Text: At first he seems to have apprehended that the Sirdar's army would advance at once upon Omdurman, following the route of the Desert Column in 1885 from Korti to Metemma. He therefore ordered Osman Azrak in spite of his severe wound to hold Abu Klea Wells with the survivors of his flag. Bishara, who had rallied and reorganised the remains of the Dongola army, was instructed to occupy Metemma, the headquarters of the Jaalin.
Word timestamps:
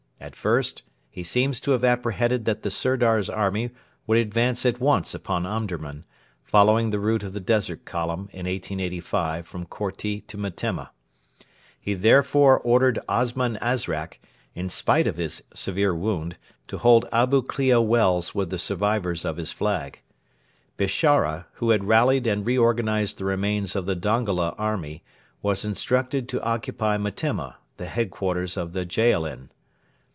At 0.23 0.35
first 0.35 0.83
he 1.09 1.23
seems 1.23 1.59
to 1.61 1.71
have 1.71 1.83
apprehended 1.83 2.45
that 2.45 2.61
the 2.61 2.69
Sirdar's 2.69 3.27
army 3.27 3.71
would 4.05 4.19
advance 4.19 4.67
at 4.67 4.79
once 4.79 5.15
upon 5.15 5.47
Omdurman, 5.47 6.05
following 6.43 6.91
the 6.91 6.99
route 6.99 7.23
of 7.23 7.33
the 7.33 7.39
Desert 7.39 7.85
Column 7.85 8.29
in 8.31 8.45
1885 8.45 9.47
from 9.47 9.65
Korti 9.65 10.21
to 10.27 10.37
Metemma. 10.37 10.91
He 11.79 11.95
therefore 11.95 12.59
ordered 12.59 12.99
Osman 13.09 13.57
Azrak 13.63 14.19
in 14.53 14.69
spite 14.69 15.07
of 15.07 15.17
his 15.17 15.41
severe 15.55 15.93
wound 15.95 16.37
to 16.67 16.77
hold 16.77 17.07
Abu 17.11 17.41
Klea 17.41 17.81
Wells 17.83 18.35
with 18.35 18.51
the 18.51 18.59
survivors 18.59 19.25
of 19.25 19.37
his 19.37 19.51
flag. 19.51 20.01
Bishara, 20.77 21.47
who 21.53 21.71
had 21.71 21.85
rallied 21.85 22.27
and 22.27 22.45
reorganised 22.45 23.17
the 23.17 23.25
remains 23.25 23.75
of 23.75 23.87
the 23.87 23.95
Dongola 23.95 24.53
army, 24.59 25.03
was 25.41 25.65
instructed 25.65 26.29
to 26.29 26.43
occupy 26.43 26.97
Metemma, 26.99 27.55
the 27.77 27.87
headquarters 27.87 28.55
of 28.55 28.73
the 28.73 28.85
Jaalin. 28.85 29.49